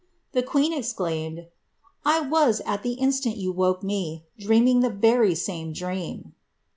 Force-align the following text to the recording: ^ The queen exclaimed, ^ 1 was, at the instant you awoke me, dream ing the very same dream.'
^ 0.01 0.03
The 0.31 0.41
queen 0.41 0.73
exclaimed, 0.73 1.37
^ 1.37 1.41
1 2.21 2.31
was, 2.31 2.59
at 2.65 2.81
the 2.81 2.93
instant 2.93 3.37
you 3.37 3.51
awoke 3.51 3.83
me, 3.83 4.23
dream 4.39 4.67
ing 4.67 4.79
the 4.79 4.89
very 4.89 5.35
same 5.35 5.73
dream.' 5.73 6.33